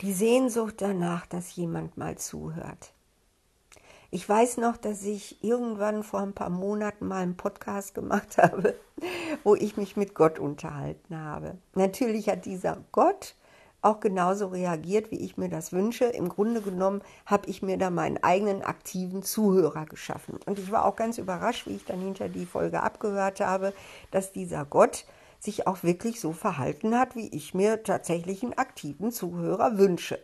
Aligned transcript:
die 0.00 0.12
Sehnsucht 0.12 0.76
danach, 0.78 1.26
dass 1.26 1.54
jemand 1.56 1.96
mal 1.96 2.16
zuhört. 2.16 2.92
Ich 4.10 4.28
weiß 4.28 4.56
noch, 4.56 4.76
dass 4.76 5.04
ich 5.04 5.44
irgendwann 5.44 6.02
vor 6.02 6.20
ein 6.20 6.32
paar 6.32 6.50
Monaten 6.50 7.06
mal 7.06 7.22
einen 7.22 7.36
Podcast 7.36 7.94
gemacht 7.94 8.38
habe, 8.38 8.74
wo 9.44 9.54
ich 9.54 9.76
mich 9.76 9.96
mit 9.96 10.14
Gott 10.14 10.38
unterhalten 10.38 11.16
habe. 11.16 11.58
Natürlich 11.74 12.28
hat 12.28 12.44
dieser 12.44 12.78
Gott 12.92 13.36
auch 13.82 14.00
genauso 14.00 14.48
reagiert, 14.48 15.10
wie 15.10 15.20
ich 15.20 15.36
mir 15.36 15.48
das 15.48 15.72
wünsche. 15.72 16.06
Im 16.06 16.28
Grunde 16.28 16.60
genommen 16.60 17.02
habe 17.24 17.48
ich 17.48 17.62
mir 17.62 17.78
da 17.78 17.88
meinen 17.90 18.22
eigenen 18.22 18.62
aktiven 18.62 19.22
Zuhörer 19.22 19.86
geschaffen. 19.86 20.38
Und 20.44 20.58
ich 20.58 20.70
war 20.70 20.84
auch 20.84 20.96
ganz 20.96 21.18
überrascht, 21.18 21.66
wie 21.66 21.76
ich 21.76 21.84
dann 21.84 22.00
hinter 22.00 22.28
die 22.28 22.46
Folge 22.46 22.82
abgehört 22.82 23.40
habe, 23.40 23.72
dass 24.10 24.32
dieser 24.32 24.64
Gott 24.64 25.04
sich 25.40 25.66
auch 25.66 25.82
wirklich 25.82 26.20
so 26.20 26.32
verhalten 26.32 26.96
hat, 26.96 27.16
wie 27.16 27.28
ich 27.34 27.54
mir 27.54 27.82
tatsächlich 27.82 28.42
einen 28.42 28.52
aktiven 28.52 29.10
Zuhörer 29.10 29.78
wünsche. 29.78 30.20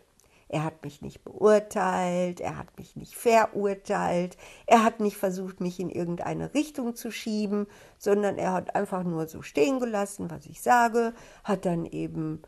Er 0.48 0.62
hat 0.62 0.84
mich 0.84 1.02
nicht 1.02 1.24
beurteilt, 1.24 2.40
er 2.40 2.56
hat 2.56 2.78
mich 2.78 2.94
nicht 2.94 3.16
verurteilt, 3.16 4.36
er 4.66 4.84
hat 4.84 5.00
nicht 5.00 5.16
versucht, 5.16 5.60
mich 5.60 5.80
in 5.80 5.90
irgendeine 5.90 6.54
Richtung 6.54 6.94
zu 6.94 7.10
schieben, 7.10 7.66
sondern 7.98 8.38
er 8.38 8.52
hat 8.52 8.76
einfach 8.76 9.02
nur 9.02 9.26
so 9.26 9.42
stehen 9.42 9.80
gelassen, 9.80 10.30
was 10.30 10.46
ich 10.46 10.62
sage, 10.62 11.14
hat 11.42 11.64
dann 11.64 11.84
eben 11.84 12.42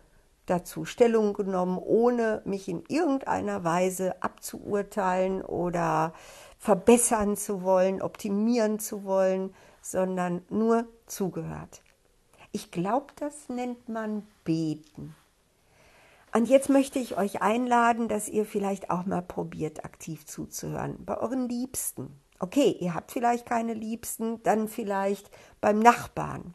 dazu 0.47 0.85
Stellung 0.85 1.35
genommen, 1.35 1.77
ohne 1.77 2.41
mich 2.45 2.69
in 2.69 2.85
irgendeiner 2.89 3.65
Weise 3.65 4.23
abzuurteilen 4.23 5.43
oder 5.43 6.13
verbessern 6.59 7.37
zu 7.37 7.63
wollen, 7.63 8.01
optimieren 8.01 8.79
zu 8.79 9.03
wollen, 9.03 9.55
sondern 9.83 10.43
nur 10.51 10.87
zugehört. 11.07 11.83
Ich 12.53 12.71
glaube, 12.71 13.07
das 13.17 13.49
nennt 13.49 13.89
man 13.89 14.27
Beten. 14.45 15.15
Und 16.35 16.49
jetzt 16.49 16.69
möchte 16.69 16.99
ich 16.99 17.17
euch 17.17 17.43
einladen, 17.43 18.09
dass 18.09 18.29
ihr 18.29 18.45
vielleicht 18.45 18.91
auch 18.91 19.07
mal 19.07 19.23
probiert, 19.23 19.85
aktiv 19.85 20.27
zuzuhören. 20.27 21.05
Bei 21.05 21.19
euren 21.19 21.49
Liebsten. 21.49 22.21
Okay, 22.39 22.77
ihr 22.81 22.95
habt 22.95 23.13
vielleicht 23.13 23.47
keine 23.47 23.75
Liebsten, 23.75 24.43
dann 24.43 24.69
vielleicht 24.69 25.31
beim 25.61 25.79
Nachbarn, 25.81 26.55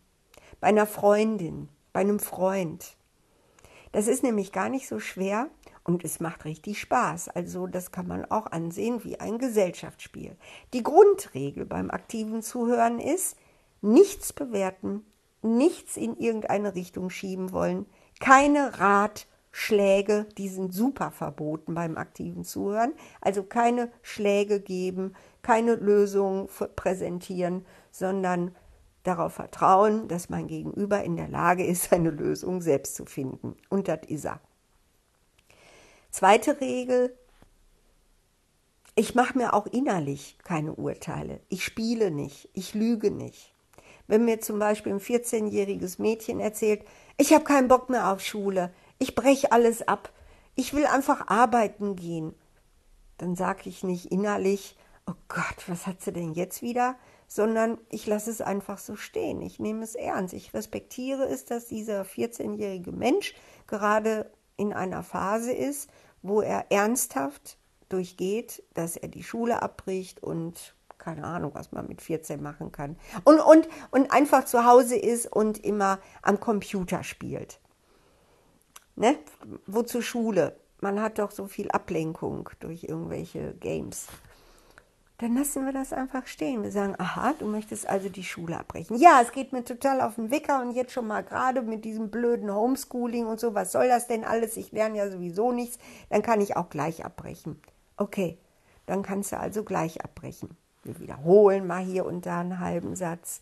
bei 0.62 0.68
einer 0.68 0.88
Freundin, 0.88 1.70
bei 1.92 2.00
einem 2.00 2.20
Freund. 2.20 2.96
Das 3.92 4.08
ist 4.08 4.24
nämlich 4.24 4.52
gar 4.52 4.70
nicht 4.70 4.88
so 4.88 5.00
schwer 5.00 5.50
und 5.84 6.06
es 6.06 6.20
macht 6.20 6.46
richtig 6.46 6.80
Spaß. 6.80 7.30
Also 7.30 7.68
das 7.68 7.92
kann 7.92 8.08
man 8.08 8.26
auch 8.26 8.48
ansehen 8.48 9.04
wie 9.04 9.20
ein 9.20 9.38
Gesellschaftsspiel. 9.38 10.38
Die 10.74 10.84
Grundregel 10.84 11.66
beim 11.66 11.92
aktiven 11.92 12.42
Zuhören 12.42 13.00
ist, 13.00 13.36
nichts 13.82 14.32
bewerten, 14.32 15.06
nichts 15.44 15.98
in 15.98 16.18
irgendeine 16.18 16.76
Richtung 16.76 17.10
schieben 17.10 17.52
wollen, 17.52 17.86
keine 18.20 18.80
Ratschläge, 18.80 20.26
die 20.38 20.50
sind 20.50 20.74
super 20.74 21.12
verboten 21.12 21.74
beim 21.74 21.98
aktiven 21.98 22.44
Zuhören, 22.44 22.94
also 23.22 23.44
keine 23.44 23.92
Schläge 24.02 24.60
geben, 24.60 25.16
keine 25.42 25.76
Lösungen 25.76 26.48
präsentieren, 26.76 27.66
sondern 27.92 28.56
darauf 29.04 29.34
vertrauen, 29.34 30.08
dass 30.08 30.30
mein 30.30 30.48
Gegenüber 30.48 31.04
in 31.04 31.18
der 31.18 31.28
Lage 31.28 31.66
ist, 31.66 31.92
eine 31.94 32.10
Lösung 32.10 32.62
selbst 32.62 32.96
zu 32.96 33.06
finden. 33.06 33.56
Und 33.70 33.88
das 33.88 34.00
ist 34.08 34.26
er. 34.26 34.40
Zweite 36.10 36.62
Regel, 36.62 37.18
ich 38.96 39.16
mache 39.16 39.38
mir 39.38 39.54
auch 39.54 39.66
innerlich 39.66 40.38
keine 40.44 40.74
Urteile. 40.74 41.40
Ich 41.50 41.66
spiele 41.66 42.12
nicht, 42.12 42.50
ich 42.54 42.74
lüge 42.74 43.12
nicht. 43.12 43.53
Wenn 44.14 44.26
mir 44.26 44.40
zum 44.40 44.60
Beispiel 44.60 44.94
ein 44.94 45.00
14-jähriges 45.00 46.00
Mädchen 46.00 46.40
erzählt, 46.40 46.86
ich 47.18 47.34
habe 47.34 47.46
keinen 47.46 47.68
Bock 47.68 47.90
mehr 47.90 48.12
auf 48.12 48.22
Schule, 48.22 48.72
ich 49.00 49.16
breche 49.16 49.52
alles 49.52 49.88
ab, 49.88 50.14
ich 50.54 50.76
will 50.76 50.86
einfach 50.86 51.30
arbeiten 51.30 51.96
gehen, 51.96 52.36
dann 53.18 53.36
sage 53.36 53.70
ich 53.70 53.84
nicht 53.84 54.12
innerlich, 54.12 54.78
oh 55.08 55.16
Gott, 55.30 55.64
was 55.66 55.88
hat 55.88 56.04
sie 56.04 56.14
denn 56.14 56.34
jetzt 56.34 56.62
wieder? 56.62 56.96
Sondern 57.28 57.80
ich 57.90 58.06
lasse 58.06 58.30
es 58.30 58.40
einfach 58.40 58.78
so 58.78 58.96
stehen. 58.96 59.42
Ich 59.42 59.58
nehme 59.58 59.84
es 59.84 59.96
ernst. 59.96 60.36
Ich 60.36 60.54
respektiere 60.54 61.24
es, 61.24 61.46
dass 61.46 61.66
dieser 61.66 62.04
14-jährige 62.04 62.92
Mensch 62.92 63.34
gerade 63.66 64.32
in 64.58 64.74
einer 64.74 65.02
Phase 65.02 65.54
ist, 65.54 65.90
wo 66.22 66.42
er 66.42 66.72
ernsthaft 66.72 67.58
durchgeht, 67.90 68.62
dass 68.76 68.96
er 68.96 69.08
die 69.08 69.24
Schule 69.24 69.64
abbricht 69.64 70.22
und 70.22 70.76
keine 71.04 71.26
Ahnung, 71.26 71.52
was 71.54 71.72
man 71.72 71.88
mit 71.88 72.02
14 72.02 72.42
machen 72.42 72.72
kann. 72.72 72.96
Und, 73.24 73.40
und, 73.40 73.68
und 73.92 74.12
einfach 74.12 74.46
zu 74.46 74.66
Hause 74.66 74.96
ist 74.96 75.32
und 75.32 75.64
immer 75.64 76.00
am 76.22 76.40
Computer 76.40 77.04
spielt. 77.04 77.60
Ne? 78.96 79.18
Wozu 79.66 80.02
Schule? 80.02 80.56
Man 80.80 81.02
hat 81.02 81.20
doch 81.20 81.32
so 81.32 81.48
viel 81.48 81.70
Ablenkung 81.72 82.50
durch 82.60 82.84
irgendwelche 82.84 83.54
Games. 83.56 84.08
Dann 85.20 85.36
lassen 85.36 85.66
wir 85.66 85.72
das 85.72 85.94
einfach 85.94 86.28
stehen. 86.28 86.64
Wir 86.64 86.72
sagen, 86.72 86.96
aha, 86.98 87.34
du 87.40 87.46
möchtest 87.46 87.88
also 87.88 88.10
die 88.10 88.24
Schule 88.24 88.60
abbrechen. 88.60 88.98
Ja, 88.98 89.22
es 89.22 89.32
geht 89.32 89.54
mir 89.54 89.64
total 89.64 90.02
auf 90.02 90.16
den 90.16 90.32
Wicker 90.32 90.62
und 90.62 90.72
jetzt 90.72 90.92
schon 90.92 91.08
mal 91.08 91.24
gerade 91.24 91.62
mit 91.62 91.86
diesem 91.86 92.10
blöden 92.10 92.54
Homeschooling 92.54 93.28
und 93.28 93.40
so, 93.40 93.54
was 93.54 93.72
soll 93.72 93.88
das 93.88 94.08
denn 94.08 94.26
alles? 94.26 94.58
Ich 94.58 94.72
lerne 94.72 94.98
ja 94.98 95.10
sowieso 95.10 95.52
nichts, 95.52 95.78
dann 96.10 96.24
kann 96.24 96.42
ich 96.42 96.58
auch 96.58 96.70
gleich 96.70 97.06
abbrechen. 97.06 97.62
Okay, 97.96 98.38
dann 98.86 99.04
kannst 99.04 99.32
du 99.32 99.40
also 99.40 99.64
gleich 99.64 100.04
abbrechen. 100.04 100.58
Wir 100.84 101.00
wiederholen 101.00 101.66
mal 101.66 101.84
hier 101.84 102.06
und 102.06 102.26
da 102.26 102.42
einen 102.42 102.60
halben 102.60 102.96
Satz. 102.96 103.40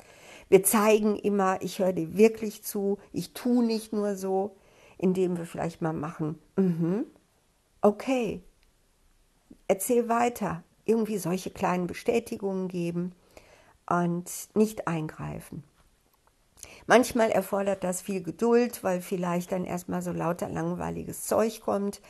Wir 0.49 0.63
zeigen 0.63 1.15
immer, 1.15 1.61
ich 1.61 1.79
höre 1.79 1.93
dir 1.93 2.17
wirklich 2.17 2.63
zu, 2.63 2.97
ich 3.13 3.33
tue 3.33 3.65
nicht 3.65 3.93
nur 3.93 4.15
so, 4.15 4.55
indem 4.97 5.37
wir 5.37 5.45
vielleicht 5.45 5.81
mal 5.81 5.93
machen, 5.93 6.37
mhm, 6.57 7.05
okay, 7.81 8.43
erzähl 9.67 10.09
weiter, 10.09 10.63
irgendwie 10.85 11.17
solche 11.17 11.49
kleinen 11.49 11.87
Bestätigungen 11.87 12.67
geben 12.67 13.13
und 13.89 14.29
nicht 14.53 14.87
eingreifen. 14.87 15.63
Manchmal 16.85 17.31
erfordert 17.31 17.83
das 17.83 18.01
viel 18.01 18.21
Geduld, 18.21 18.83
weil 18.83 19.01
vielleicht 19.01 19.51
dann 19.51 19.65
erstmal 19.65 20.01
so 20.01 20.11
lauter 20.11 20.49
langweiliges 20.49 21.25
Zeug 21.25 21.61
kommt, 21.61 22.01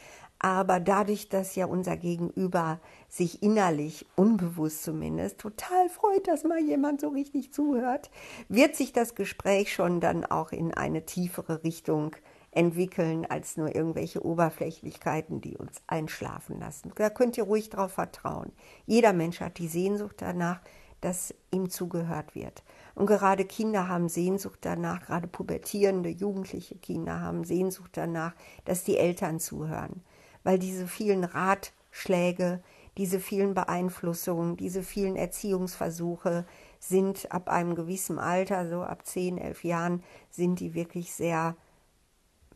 aber 0.44 0.79
dadurch, 0.79 1.29
dass 1.29 1.56
ja 1.56 1.68
unser 1.68 1.97
Gegenüber 1.97 2.79
sich 3.07 3.44
innerlich, 3.44 4.07
unbewusst 4.16 4.84
zumindest, 4.84 5.38
total 5.38 5.88
freut, 5.88 6.28
dass 6.28 6.44
mal 6.44 6.59
jemand 6.59 7.00
so 7.00 7.09
richtig 7.09 7.53
zuhört, 7.53 8.09
wird 8.50 8.75
sich 8.75 8.91
das 8.91 9.13
Gespräch 9.13 9.72
schon 9.72 10.00
dann 10.00 10.25
auch 10.25 10.51
in 10.51 10.74
eine 10.74 11.06
tiefere 11.06 11.63
Richtung 11.63 12.16
entwickeln 12.50 13.28
als 13.28 13.56
nur 13.56 13.75
irgendwelche 13.75 14.25
Oberflächlichkeiten, 14.25 15.41
die 15.41 15.57
uns 15.57 15.80
einschlafen 15.85 16.59
lassen. 16.59 16.91
Da 16.96 17.12
könnt 17.12 17.38
ihr 17.38 17.44
ruhig 17.44 17.69
darauf 17.69 17.91
vertrauen. 17.91 18.51
Jeder 18.88 19.13
Mensch 19.13 19.41
hat 19.41 19.59
die 19.59 19.68
Sehnsucht 19.68 20.16
danach, 20.22 20.59
dass 21.01 21.35
ihm 21.51 21.69
zugehört 21.69 22.34
wird. 22.34 22.63
Und 22.96 23.06
gerade 23.06 23.46
Kinder 23.46 23.88
haben 23.88 24.09
Sehnsucht 24.09 24.59
danach, 24.63 25.06
gerade 25.06 25.28
pubertierende, 25.28 26.09
jugendliche 26.09 26.75
Kinder 26.75 27.22
haben 27.22 27.44
Sehnsucht 27.44 27.91
danach, 27.94 28.34
dass 28.66 28.84
die 28.84 28.97
Eltern 28.97 29.40
zuhören 29.40 30.01
weil 30.44 30.59
diese 30.59 30.88
vielen 30.88 31.24
Ratschläge, 31.24 32.62
diese 32.97 33.19
vielen 33.19 33.53
Beeinflussungen, 33.53 34.57
diese 34.57 34.84
vielen 34.84 35.16
Erziehungsversuche 35.16 36.46
sind 36.79 37.31
ab 37.31 37.50
einem 37.50 37.75
gewissen 37.75 38.19
Alter, 38.19 38.68
so 38.68 38.81
ab 38.81 39.06
10, 39.06 39.38
11 39.38 39.63
Jahren, 39.63 40.03
sind 40.30 40.59
die 40.59 40.74
wirklich 40.74 41.13
sehr 41.13 41.56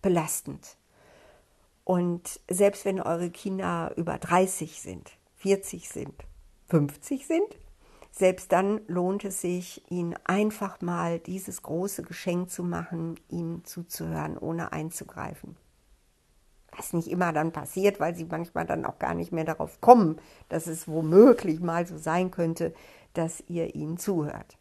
belastend. 0.01 0.77
Und 1.83 2.39
selbst 2.49 2.85
wenn 2.85 2.99
eure 2.99 3.29
Kinder 3.29 3.93
über 3.95 4.17
30 4.17 4.81
sind, 4.81 5.11
40 5.35 5.87
sind, 5.87 6.25
50 6.67 7.27
sind, 7.27 7.59
selbst 8.11 8.51
dann 8.51 8.81
lohnt 8.87 9.23
es 9.25 9.41
sich, 9.41 9.83
ihnen 9.91 10.15
einfach 10.23 10.81
mal 10.81 11.19
dieses 11.19 11.61
große 11.61 12.01
Geschenk 12.01 12.49
zu 12.49 12.63
machen, 12.63 13.19
ihnen 13.29 13.63
zuzuhören, 13.65 14.37
ohne 14.37 14.71
einzugreifen 14.71 15.57
was 16.77 16.93
nicht 16.93 17.09
immer 17.09 17.33
dann 17.33 17.51
passiert, 17.51 17.99
weil 17.99 18.15
sie 18.15 18.25
manchmal 18.25 18.65
dann 18.65 18.85
auch 18.85 18.99
gar 18.99 19.13
nicht 19.13 19.31
mehr 19.31 19.45
darauf 19.45 19.81
kommen, 19.81 20.17
dass 20.49 20.67
es 20.67 20.87
womöglich 20.87 21.59
mal 21.59 21.85
so 21.85 21.97
sein 21.97 22.31
könnte, 22.31 22.73
dass 23.13 23.43
ihr 23.47 23.75
ihnen 23.75 23.97
zuhört. 23.97 24.57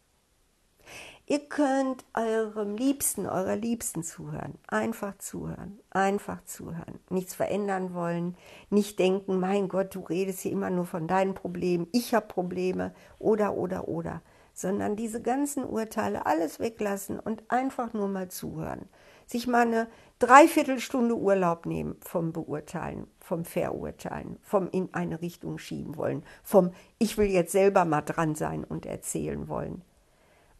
Ihr 1.27 1.39
könnt 1.39 2.05
eurem 2.13 2.75
Liebsten, 2.75 3.25
eurer 3.25 3.55
Liebsten 3.55 4.03
zuhören. 4.03 4.59
Einfach 4.67 5.17
zuhören. 5.17 5.79
Einfach 5.89 6.43
zuhören. 6.45 6.99
Nichts 7.09 7.33
verändern 7.33 7.95
wollen. 7.95 8.37
Nicht 8.69 8.99
denken, 8.99 9.39
mein 9.39 9.67
Gott, 9.67 9.95
du 9.95 10.01
redest 10.01 10.41
hier 10.41 10.51
immer 10.51 10.69
nur 10.69 10.85
von 10.85 11.07
deinen 11.07 11.33
Problemen. 11.33 11.87
Ich 11.93 12.13
habe 12.13 12.27
Probleme. 12.27 12.93
Oder, 13.17 13.55
oder, 13.55 13.87
oder. 13.87 14.21
Sondern 14.55 14.95
diese 14.95 15.21
ganzen 15.21 15.63
Urteile 15.63 16.25
alles 16.25 16.59
weglassen 16.59 17.19
und 17.19 17.43
einfach 17.49 17.93
nur 17.93 18.07
mal 18.07 18.29
zuhören. 18.29 18.89
Sich 19.27 19.45
mal 19.45 19.67
eine 19.67 19.87
Dreiviertelstunde 20.17 21.15
Urlaub 21.15 21.67
nehmen 21.67 21.97
vom 21.99 22.31
Beurteilen, 22.31 23.05
vom 23.19 23.45
Verurteilen, 23.45 24.39
vom 24.41 24.69
in 24.71 24.91
eine 24.93 25.21
Richtung 25.21 25.59
schieben 25.59 25.97
wollen, 25.97 26.23
vom 26.41 26.71
Ich 26.97 27.17
will 27.17 27.27
jetzt 27.27 27.51
selber 27.51 27.85
mal 27.85 28.01
dran 28.01 28.33
sein 28.33 28.63
und 28.63 28.87
erzählen 28.87 29.47
wollen. 29.47 29.83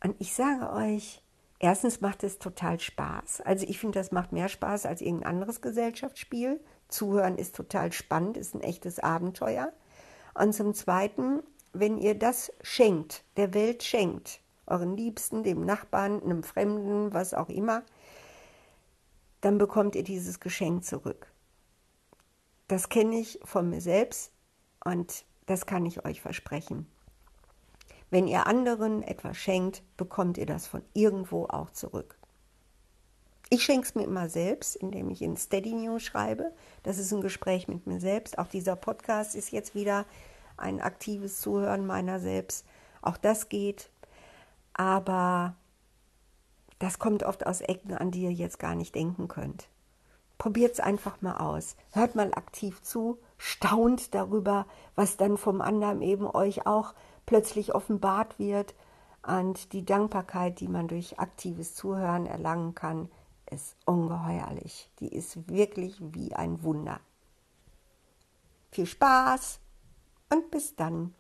Und 0.03 0.15
ich 0.19 0.36
sage 0.36 0.71
euch, 0.71 1.24
Erstens 1.59 2.01
macht 2.01 2.24
es 2.24 2.38
total 2.38 2.80
Spaß. 2.80 3.42
Also 3.42 3.65
ich 3.68 3.80
finde, 3.80 3.97
das 3.97 4.12
macht 4.12 4.31
mehr 4.31 4.50
Spaß 4.50 4.86
als 4.86 5.01
irgendein 5.01 5.30
anderes 5.30 5.62
Gesellschaftsspiel. 5.62 6.59
Zuhören 6.89 7.38
ist 7.38 7.56
total 7.56 7.92
spannend, 7.92 8.38
ist 8.38 8.53
ein 8.53 8.62
echtes 8.62 9.00
Abenteuer. 9.00 9.71
Und 10.33 10.53
zum 10.53 10.74
Zweiten, 10.74 11.42
wenn 11.80 11.98
ihr 11.98 12.16
das 12.16 12.51
schenkt, 12.62 13.24
der 13.38 13.54
Welt 13.54 13.83
schenkt, 13.83 14.42
euren 14.68 14.95
Liebsten, 14.95 15.44
dem 15.44 15.66
Nachbarn, 15.66 16.22
einem 16.22 16.44
Fremden, 16.44 17.13
was 17.13 17.33
auch 17.33 17.50
immer, 17.50 17.83
dann 19.42 19.57
bekommt 19.57 19.95
ihr 19.95 20.04
dieses 20.04 20.39
Geschenk 20.39 20.83
zurück. 20.86 21.27
Das 22.68 22.89
kenne 22.89 23.19
ich 23.19 23.39
von 23.44 23.69
mir 23.69 23.81
selbst 23.81 24.31
und 24.83 25.25
das 25.45 25.66
kann 25.68 25.86
ich 25.86 26.04
euch 26.06 26.22
versprechen. 26.22 26.88
Wenn 28.10 28.28
ihr 28.28 28.48
anderen 28.48 29.04
etwas 29.04 29.38
schenkt, 29.38 29.83
bekommt 29.98 30.38
ihr 30.38 30.45
das 30.45 30.68
von 30.68 30.81
irgendwo 30.94 31.45
auch 31.45 31.69
zurück. 31.69 32.18
Ich 33.50 33.63
schenke 33.63 33.88
es 33.88 33.94
mir 33.94 34.04
immer 34.04 34.30
selbst, 34.30 34.75
indem 34.75 35.12
ich 35.12 35.21
in 35.21 35.38
Steady 35.38 35.74
News 35.74 36.01
schreibe. 36.01 36.51
Das 36.81 36.98
ist 36.98 37.12
ein 37.12 37.21
Gespräch 37.21 37.68
mit 37.68 37.86
mir 37.86 38.00
selbst. 38.00 38.39
Auch 38.39 38.48
dieser 38.48 38.75
Podcast 38.75 39.36
ist 39.36 39.51
jetzt 39.51 39.75
wieder 39.75 40.06
ein 40.57 40.81
aktives 40.81 41.42
Zuhören 41.42 41.86
meiner 41.86 42.19
selbst. 42.19 42.66
Auch 43.02 43.18
das 43.18 43.50
geht. 43.50 43.90
Aber 44.74 45.56
das 46.80 47.00
kommt 47.00 47.24
oft 47.24 47.46
aus 47.46 47.62
Ecken, 47.62 47.94
an 47.94 48.12
die 48.12 48.24
ihr 48.24 48.34
jetzt 48.34 48.60
gar 48.60 48.75
nicht 48.75 48.96
denken 48.96 49.28
könnt. 49.28 49.69
Probiert 50.38 50.74
es 50.74 50.80
einfach 50.80 51.22
mal 51.22 51.38
aus. 51.38 51.78
Hört 51.92 52.16
mal 52.16 52.34
aktiv 52.34 52.81
zu, 52.81 53.18
staunt 53.38 54.13
darüber, 54.13 54.66
was 54.96 55.18
dann 55.18 55.38
vom 55.38 55.62
anderen 55.62 56.02
eben 56.02 56.28
euch 56.28 56.68
auch 56.68 56.94
plötzlich 57.25 57.74
offenbart 57.74 58.38
wird. 58.38 58.75
Und 59.25 59.74
die 59.74 59.86
Dankbarkeit, 59.86 60.60
die 60.60 60.68
man 60.68 60.88
durch 60.88 61.19
aktives 61.19 61.74
Zuhören 61.74 62.25
erlangen 62.25 62.75
kann, 62.75 63.10
ist 63.50 63.75
ungeheuerlich. 63.86 64.90
Die 65.00 65.13
ist 65.13 65.50
wirklich 65.50 65.98
wie 66.02 66.36
ein 66.36 66.62
Wunder. 66.63 67.00
Viel 68.72 68.86
Spaß 68.86 69.60
und 70.36 70.52
bis 70.52 70.76
dann. 70.76 71.14